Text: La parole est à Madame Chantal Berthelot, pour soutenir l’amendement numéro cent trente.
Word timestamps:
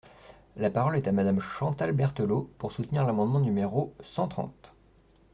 La 0.57 0.71
parole 0.71 0.97
est 0.97 1.07
à 1.07 1.11
Madame 1.11 1.39
Chantal 1.39 1.91
Berthelot, 1.93 2.49
pour 2.57 2.71
soutenir 2.71 3.05
l’amendement 3.05 3.39
numéro 3.39 3.93
cent 4.01 4.27
trente. 4.27 4.73